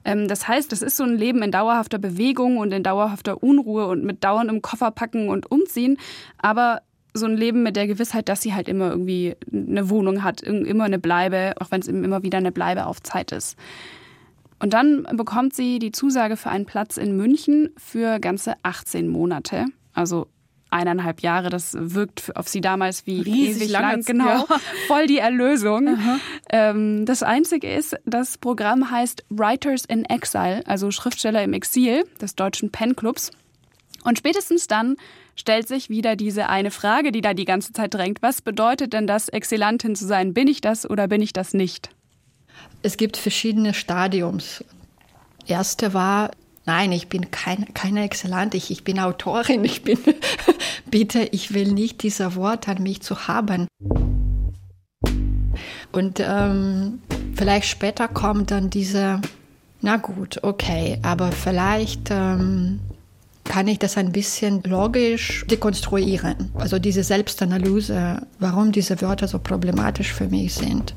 [0.06, 3.88] Ähm, das heißt, das ist so ein Leben in dauerhafter Bewegung und in dauerhafter Unruhe
[3.88, 5.98] und mit dauerndem Kofferpacken und Umziehen.
[6.38, 6.82] Aber
[7.14, 10.84] so ein Leben mit der Gewissheit, dass sie halt immer irgendwie eine Wohnung hat, immer
[10.84, 13.58] eine Bleibe, auch wenn es immer wieder eine Bleibe auf Zeit ist.
[14.60, 19.66] Und dann bekommt sie die Zusage für einen Platz in München für ganze 18 Monate.
[19.94, 20.28] Also
[20.70, 21.50] eineinhalb Jahre.
[21.50, 24.02] Das wirkt auf sie damals wie Riesig ewig lang.
[24.04, 24.46] Genau, ja.
[24.88, 25.98] voll die Erlösung.
[26.52, 32.36] Ähm, das Einzige ist, das Programm heißt Writers in Exile, also Schriftsteller im Exil des
[32.36, 33.32] deutschen Pen-Clubs.
[34.04, 34.96] Und spätestens dann
[35.40, 38.22] stellt sich wieder diese eine Frage, die da die ganze Zeit drängt.
[38.22, 40.34] Was bedeutet denn das, Exzellenten zu sein?
[40.34, 41.90] Bin ich das oder bin ich das nicht?
[42.84, 44.64] Es gibt verschiedene Stadiums.
[45.48, 46.32] Erste war,
[46.66, 49.98] nein, ich bin kein, keine Exzellant, ich, ich bin Autorin, ich bin,
[50.92, 53.68] bitte, ich will nicht dieser Wort an mich zu haben.
[55.92, 57.02] Und ähm,
[57.36, 59.22] vielleicht später kommt dann diese,
[59.82, 62.82] na gut, okay, aber vielleicht ähm,
[63.50, 66.52] kann ich das ein bisschen logisch dekonstruieren.
[66.54, 70.96] Also diese Selbstanalyse, warum diese Wörter so problematisch für mich sind.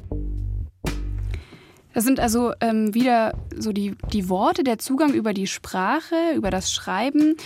[1.94, 6.50] Das sind also ähm, wieder so die, die Worte, der Zugang über die Sprache, über
[6.50, 7.36] das Schreiben,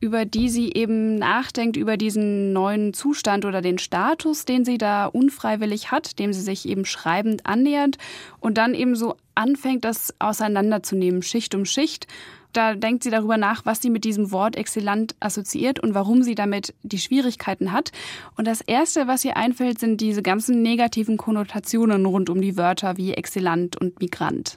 [0.00, 5.06] über die sie eben nachdenkt, über diesen neuen Zustand oder den Status, den sie da
[5.06, 7.96] unfreiwillig hat, dem sie sich eben schreibend annähert
[8.40, 12.06] und dann eben so anfängt, das auseinanderzunehmen, Schicht um Schicht.
[12.54, 16.34] Da denkt sie darüber nach, was sie mit diesem Wort exzellent assoziiert und warum sie
[16.34, 17.92] damit die Schwierigkeiten hat.
[18.36, 22.96] Und das Erste, was ihr einfällt, sind diese ganzen negativen Konnotationen rund um die Wörter
[22.96, 24.56] wie exzellent und Migrant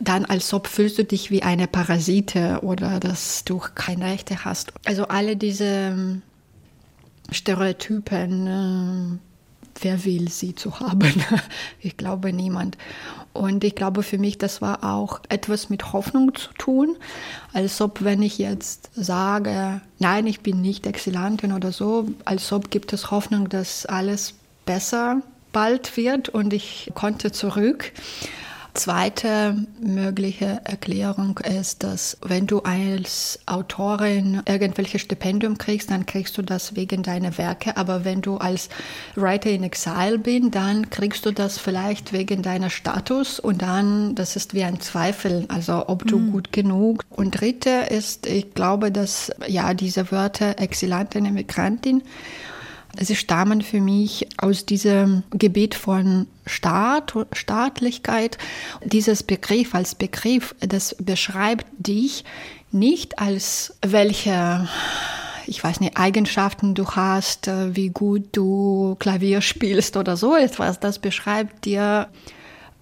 [0.00, 4.72] dann als ob fühlst du dich wie eine Parasite oder dass du keine Rechte hast.
[4.84, 6.22] Also alle diese ähm,
[7.30, 9.27] Stereotypen, äh,
[9.82, 11.12] wer will sie zu haben?
[11.80, 12.76] Ich glaube niemand.
[13.32, 16.96] Und ich glaube für mich, das war auch etwas mit Hoffnung zu tun,
[17.52, 22.70] als ob wenn ich jetzt sage, nein, ich bin nicht Exzellenten oder so, als ob
[22.70, 24.34] gibt es Hoffnung, dass alles
[24.66, 27.92] besser bald wird und ich konnte zurück.
[28.74, 36.42] Zweite mögliche Erklärung ist, dass wenn du als Autorin irgendwelche Stipendium kriegst, dann kriegst du
[36.42, 37.76] das wegen deiner Werke.
[37.76, 38.68] Aber wenn du als
[39.16, 44.36] Writer in Exile bist, dann kriegst du das vielleicht wegen deiner Status und dann, das
[44.36, 46.32] ist wie ein Zweifel, also ob du mhm.
[46.32, 47.02] gut genug.
[47.10, 52.02] Und dritte ist, ich glaube, dass ja diese Wörter Exilantin, Immigrantin
[53.00, 58.38] Sie stammen für mich aus diesem Gebiet von Staat, Staatlichkeit.
[58.84, 62.24] Dieses Begriff als Begriff, das beschreibt dich
[62.70, 64.68] nicht als welche
[65.46, 70.78] ich weiß nicht, Eigenschaften du hast, äh, wie gut du Klavier spielst oder so etwas.
[70.78, 72.08] Das beschreibt dir,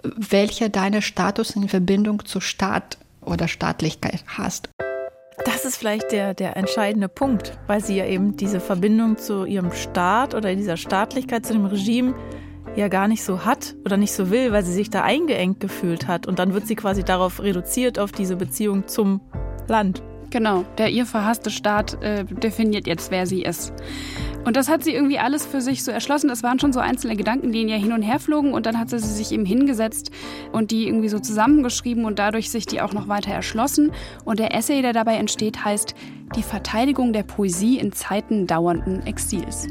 [0.03, 4.69] welcher deine Status in Verbindung zu Staat oder Staatlichkeit hast.
[5.45, 9.73] Das ist vielleicht der, der entscheidende Punkt, weil sie ja eben diese Verbindung zu ihrem
[9.73, 12.15] Staat oder dieser Staatlichkeit, zu dem Regime
[12.75, 16.07] ja gar nicht so hat oder nicht so will, weil sie sich da eingeengt gefühlt
[16.07, 16.27] hat.
[16.27, 19.21] Und dann wird sie quasi darauf reduziert, auf diese Beziehung zum
[19.69, 20.03] Land.
[20.37, 23.73] Genau, der ihr verhasste Staat äh, definiert jetzt, wer sie ist.
[24.45, 26.29] Und das hat sie irgendwie alles für sich so erschlossen.
[26.29, 28.53] Das waren schon so einzelne Gedanken, die in ihr hin und her flogen.
[28.53, 30.11] Und dann hat sie sich eben hingesetzt
[30.53, 33.93] und die irgendwie so zusammengeschrieben und dadurch sich die auch noch weiter erschlossen.
[34.27, 35.95] Und der Essay, der dabei entsteht, heißt
[36.35, 39.69] Die Verteidigung der Poesie in Zeiten dauernden Exils.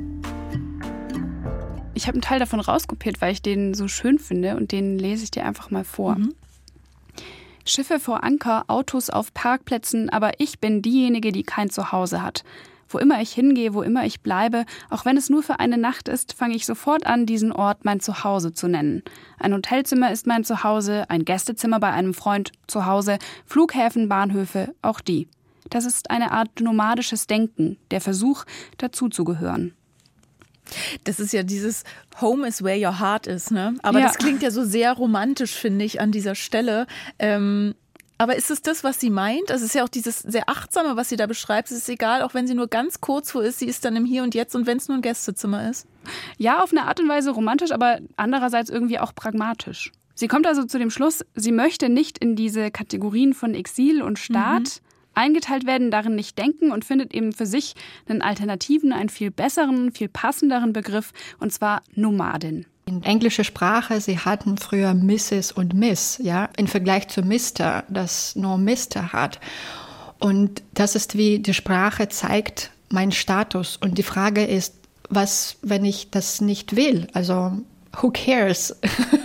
[1.94, 5.26] Ich habe einen Teil davon rauskopiert, weil ich den so schön finde und den lese
[5.26, 6.16] ich dir einfach mal vor.
[6.16, 6.34] Mhm.
[7.66, 12.44] Schiffe vor Anker, Autos auf Parkplätzen, aber ich bin diejenige, die kein Zuhause hat.
[12.88, 16.08] Wo immer ich hingehe, wo immer ich bleibe, auch wenn es nur für eine Nacht
[16.08, 19.02] ist, fange ich sofort an, diesen Ort mein Zuhause zu nennen.
[19.40, 25.28] Ein Hotelzimmer ist mein Zuhause, ein Gästezimmer bei einem Freund Zuhause, Flughäfen, Bahnhöfe, auch die.
[25.72, 28.46] Das ist eine Art nomadisches Denken, der Versuch,
[28.78, 29.74] dazuzugehören.
[31.04, 31.84] Das ist ja dieses
[32.22, 33.76] Home is where your heart is, ne?
[33.84, 34.08] Aber ja.
[34.08, 36.88] das klingt ja so sehr romantisch, finde ich, an dieser Stelle.
[37.20, 37.76] Ähm,
[38.18, 39.52] aber ist es das, was sie meint?
[39.52, 41.70] Also es ist ja auch dieses sehr achtsame, was sie da beschreibt.
[41.70, 44.06] Es ist egal, auch wenn sie nur ganz kurz wo ist, sie ist dann im
[44.06, 45.86] Hier und Jetzt und wenn es nur ein Gästezimmer ist.
[46.38, 49.92] Ja, auf eine Art und Weise romantisch, aber andererseits irgendwie auch pragmatisch.
[50.14, 54.18] Sie kommt also zu dem Schluss, sie möchte nicht in diese Kategorien von Exil und
[54.18, 54.86] Staat mhm.
[55.16, 57.76] Eingeteilt werden, darin nicht denken und findet eben für sich
[58.08, 62.66] einen alternativen, einen viel besseren, viel passenderen Begriff, und zwar Nomadin.
[62.88, 65.52] In englischer Sprache, sie hatten früher Mrs.
[65.52, 69.12] und Miss, ja, im Vergleich zu Mr., das nur Mr.
[69.12, 69.40] hat.
[70.20, 73.78] Und das ist wie die Sprache zeigt meinen Status.
[73.78, 74.76] Und die Frage ist,
[75.10, 77.08] was, wenn ich das nicht will?
[77.14, 77.54] Also,
[78.00, 78.76] who cares,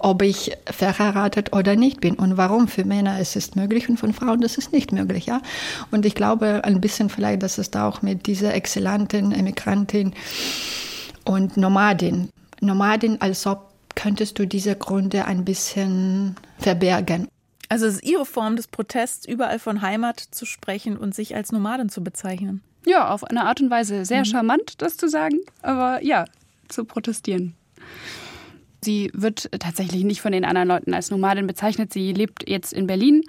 [0.00, 2.14] ob ich verheiratet oder nicht bin?
[2.14, 2.68] Und warum?
[2.68, 5.40] Für Männer ist es möglich und für Frauen ist es nicht möglich, ja?
[5.90, 10.14] Und ich glaube ein bisschen vielleicht, dass es da auch mit dieser exzellenten Emigrantin
[11.24, 17.28] und Nomadin Nomadin, als ob könntest du diese Gründe ein bisschen verbergen.
[17.68, 21.52] Also es ist ihre Form des Protests, überall von Heimat zu sprechen und sich als
[21.52, 22.62] Nomadin zu bezeichnen.
[22.86, 24.24] Ja, auf eine Art und Weise sehr mhm.
[24.24, 26.24] charmant, das zu sagen, aber ja,
[26.68, 27.54] zu protestieren.
[28.82, 31.92] Sie wird tatsächlich nicht von den anderen Leuten als Nomadin bezeichnet.
[31.92, 33.22] Sie lebt jetzt in Berlin,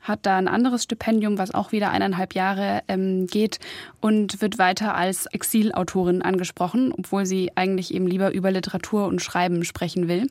[0.00, 3.58] hat da ein anderes Stipendium, was auch wieder eineinhalb Jahre ähm, geht
[4.00, 9.64] und wird weiter als Exilautorin angesprochen, obwohl sie eigentlich eben lieber über Literatur und Schreiben
[9.64, 10.28] sprechen will.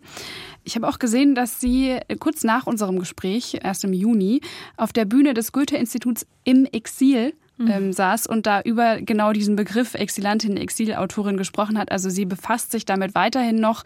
[0.64, 4.42] Ich habe auch gesehen, dass sie kurz nach unserem Gespräch, erst im Juni,
[4.78, 7.72] auf der Bühne des Goethe-Instituts im Exil mhm.
[7.72, 11.92] ähm, saß und da über genau diesen Begriff Exilantin, Exilautorin gesprochen hat.
[11.92, 13.84] Also sie befasst sich damit weiterhin noch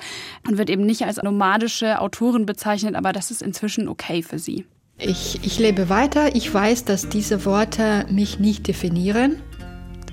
[0.47, 4.65] und wird eben nicht als nomadische Autorin bezeichnet, aber das ist inzwischen okay für sie.
[4.97, 6.35] Ich, ich lebe weiter.
[6.35, 9.37] Ich weiß, dass diese Worte mich nicht definieren.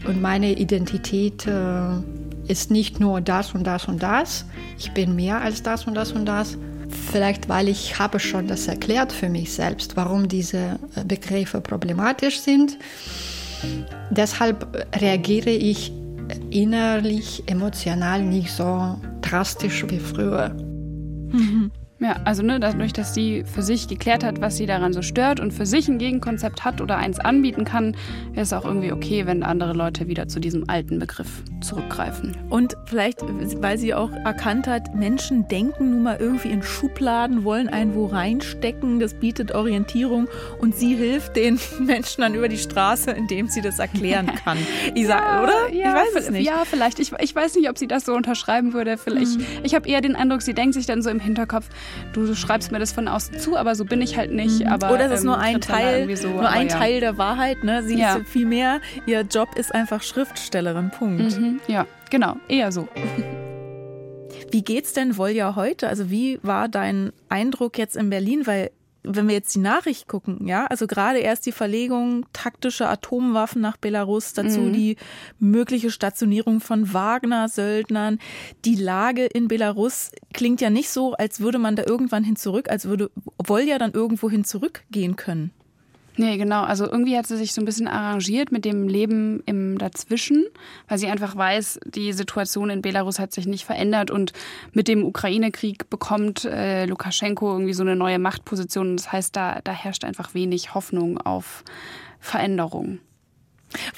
[0.06, 1.98] Und meine Identität äh,
[2.46, 4.46] ist nicht nur das und das und das.
[4.78, 6.56] Ich bin mehr als das und das und das.
[7.10, 12.40] Vielleicht, weil ich habe schon das erklärt für mich selbst, warum diese äh, Begriffe problematisch
[12.40, 12.78] sind.
[14.10, 15.92] Deshalb reagiere ich
[16.50, 20.50] innerlich, emotional nicht so drastisch wie früher.
[20.50, 21.70] Mhm.
[22.00, 25.40] Ja, also ne, dadurch, dass sie für sich geklärt hat, was sie daran so stört
[25.40, 27.96] und für sich ein Gegenkonzept hat oder eins anbieten kann,
[28.34, 32.36] ist es auch irgendwie okay, wenn andere Leute wieder zu diesem alten Begriff zurückgreifen.
[32.50, 33.18] Und vielleicht,
[33.60, 38.06] weil sie auch erkannt hat, Menschen denken nun mal irgendwie in Schubladen, wollen einen wo
[38.06, 40.28] reinstecken, das bietet Orientierung
[40.60, 44.58] und sie hilft den Menschen dann über die Straße, indem sie das erklären kann.
[44.94, 45.72] Ich sag, oder?
[45.72, 46.46] Ja, ich weiß es nicht.
[46.46, 47.00] Ja, vielleicht.
[47.00, 48.98] Ich, ich weiß nicht, ob sie das so unterschreiben würde.
[48.98, 49.34] Vielleicht.
[49.34, 49.44] Hm.
[49.64, 51.68] Ich habe eher den Eindruck, sie denkt sich dann so im Hinterkopf,
[52.12, 54.60] du schreibst mir das von außen zu, aber so bin ich halt nicht.
[54.60, 54.68] Mhm.
[54.68, 56.78] Aber, Oder es ist nur ähm, ein Teil, so, nur ein ja.
[56.78, 57.64] Teil der Wahrheit.
[57.64, 57.82] Ne?
[57.82, 58.16] Sie ja.
[58.16, 61.38] ist viel mehr, ihr Job ist einfach Schriftstellerin, Punkt.
[61.38, 61.60] Mhm.
[61.66, 62.88] Ja, genau, eher so.
[64.50, 65.88] Wie geht's denn Volja heute?
[65.88, 68.46] Also wie war dein Eindruck jetzt in Berlin?
[68.46, 68.70] Weil
[69.08, 73.76] wenn wir jetzt die Nachricht gucken, ja, also gerade erst die Verlegung taktischer Atomwaffen nach
[73.76, 74.72] Belarus, dazu mhm.
[74.72, 74.96] die
[75.38, 78.18] mögliche Stationierung von Wagner-Söldnern.
[78.64, 82.70] Die Lage in Belarus klingt ja nicht so, als würde man da irgendwann hin zurück,
[82.70, 85.52] als würde Volja dann irgendwo hin zurückgehen können.
[86.18, 86.64] Nee, genau.
[86.64, 90.46] Also irgendwie hat sie sich so ein bisschen arrangiert mit dem Leben im Dazwischen,
[90.88, 94.32] weil sie einfach weiß, die Situation in Belarus hat sich nicht verändert und
[94.72, 98.96] mit dem Ukraine-Krieg bekommt äh, Lukaschenko irgendwie so eine neue Machtposition.
[98.96, 101.62] Das heißt, da, da herrscht einfach wenig Hoffnung auf
[102.18, 102.98] Veränderung.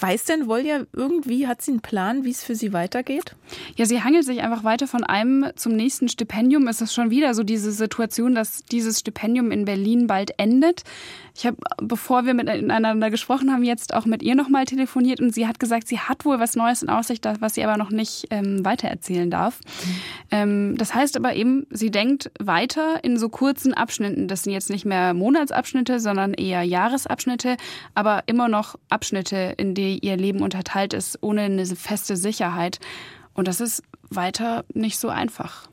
[0.01, 3.37] Weiß denn Volja irgendwie, hat sie einen Plan, wie es für sie weitergeht?
[3.77, 6.67] Ja, sie hangelt sich einfach weiter von einem zum nächsten Stipendium.
[6.67, 10.83] Es ist schon wieder so diese Situation, dass dieses Stipendium in Berlin bald endet.
[11.41, 15.47] Ich habe, bevor wir miteinander gesprochen haben, jetzt auch mit ihr nochmal telefoniert und sie
[15.47, 18.63] hat gesagt, sie hat wohl was Neues in Aussicht, was sie aber noch nicht ähm,
[18.63, 19.59] weitererzählen darf.
[19.59, 19.95] Mhm.
[20.33, 24.29] Ähm, das heißt aber eben, sie denkt weiter in so kurzen Abschnitten.
[24.29, 27.57] Das sind jetzt nicht mehr Monatsabschnitte, sondern eher Jahresabschnitte,
[27.95, 32.81] aber immer noch Abschnitte, in die ihr Leben unterteilt ist, ohne eine feste Sicherheit.
[33.33, 35.71] Und das ist weiter nicht so einfach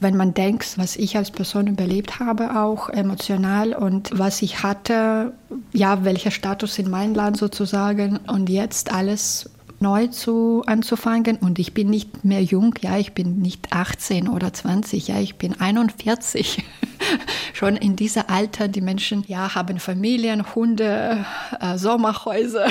[0.00, 5.32] wenn man denkt, was ich als Person überlebt habe, auch emotional und was ich hatte,
[5.72, 9.48] ja, welcher Status in meinem Land sozusagen und jetzt alles
[9.82, 14.52] neu zu anzufangen und ich bin nicht mehr jung, ja, ich bin nicht 18 oder
[14.52, 16.64] 20, ja, ich bin 41.
[17.52, 21.26] Schon in diesem Alter, die Menschen, ja, haben Familien, Hunde,
[21.60, 22.68] äh, Sommerhäuser,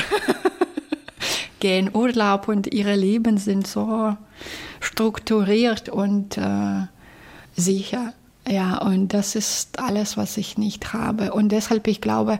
[1.60, 4.16] gehen Urlaub und ihre Leben sind so
[4.80, 6.88] strukturiert und äh,
[7.62, 8.14] sicher.
[8.50, 11.32] Ja, und das ist alles, was ich nicht habe.
[11.32, 12.40] Und deshalb, ich glaube,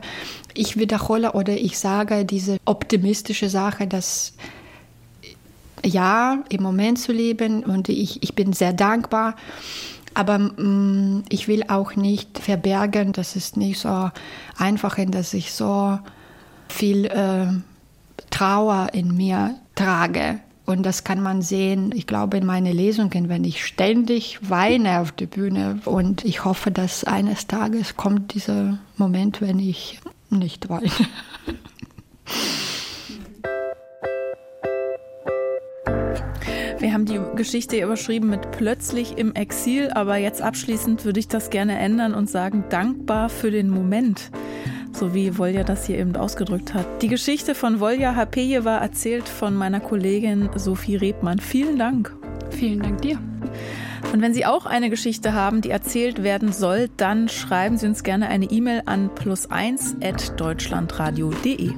[0.52, 4.34] ich wiederhole oder ich sage diese optimistische Sache, dass
[5.84, 9.36] ja, im Moment zu leben und ich, ich bin sehr dankbar.
[10.14, 14.10] Aber mm, ich will auch nicht verbergen, das ist nicht so
[14.58, 15.98] einfach, dass ich so
[16.68, 17.46] viel äh,
[18.30, 20.40] Trauer in mir trage.
[20.72, 25.12] Und das kann man sehen, ich glaube, in meinen Lesungen, wenn ich ständig weine auf
[25.12, 25.80] der Bühne.
[25.84, 30.90] Und ich hoffe, dass eines Tages kommt dieser Moment, wenn ich nicht weine.
[36.78, 41.50] Wir haben die Geschichte überschrieben mit plötzlich im Exil, aber jetzt abschließend würde ich das
[41.50, 44.30] gerne ändern und sagen, dankbar für den Moment
[44.92, 46.86] so wie Volja das hier eben ausgedrückt hat.
[47.02, 51.38] Die Geschichte von Volja Hapeje war erzählt von meiner Kollegin Sophie Rebmann.
[51.38, 52.14] Vielen Dank.
[52.50, 53.18] Vielen Dank dir.
[54.12, 58.02] Und wenn Sie auch eine Geschichte haben, die erzählt werden soll, dann schreiben Sie uns
[58.02, 61.70] gerne eine E-Mail an plus1.deutschlandradio.de.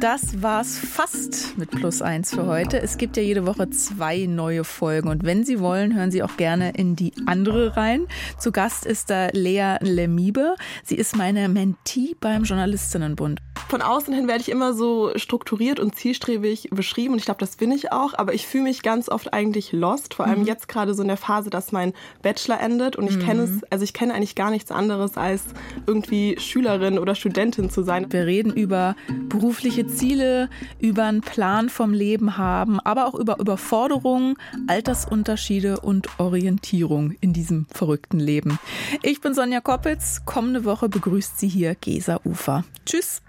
[0.00, 2.80] Das war's fast mit Plus eins für heute.
[2.80, 6.36] Es gibt ja jede Woche zwei neue Folgen und wenn Sie wollen, hören Sie auch
[6.36, 8.06] gerne in die andere rein.
[8.38, 10.54] Zu Gast ist da Lea Lemibe.
[10.84, 13.40] Sie ist meine Mentee beim Journalistinnenbund.
[13.68, 17.56] Von außen hin werde ich immer so strukturiert und zielstrebig beschrieben und ich glaube, das
[17.56, 20.46] bin ich auch, aber ich fühle mich ganz oft eigentlich lost, vor allem mhm.
[20.46, 23.22] jetzt gerade so in der Phase, dass mein Bachelor endet und ich mhm.
[23.22, 25.42] kenne es, also ich kenne eigentlich gar nichts anderes als
[25.86, 28.06] irgendwie Schülerin oder Studentin zu sein.
[28.10, 28.96] Wir reden über
[29.28, 34.36] berufliche Ziele, über einen Plan vom Leben haben, aber auch über Überforderungen,
[34.66, 38.58] Altersunterschiede und Orientierung in diesem verrückten Leben.
[39.02, 40.22] Ich bin Sonja Koppitz.
[40.24, 42.64] Kommende Woche begrüßt Sie hier Gesa Ufer.
[42.86, 43.22] Tschüss.